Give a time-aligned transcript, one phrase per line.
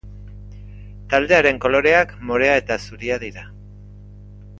[1.13, 3.45] Taldearen koloreak morea eta zuria dira.